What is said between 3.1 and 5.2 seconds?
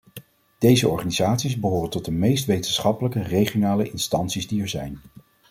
regionale instanties die er zijn.